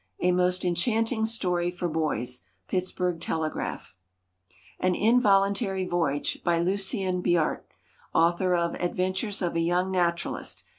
[0.25, 3.93] _"A most enchanting story for boys." PITTSBURGH TELEGRAPH.
[4.79, 6.43] AN INVOLUNTARY VOYAGE.
[6.43, 7.59] By LUCIEN BIART,
[8.11, 10.63] Author of "Adventures of a Young Naturalist."